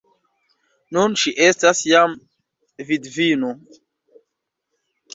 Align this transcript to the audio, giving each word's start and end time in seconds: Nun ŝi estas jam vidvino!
Nun 0.97 1.17
ŝi 1.25 1.33
estas 1.49 1.83
jam 1.91 2.17
vidvino! 2.91 3.55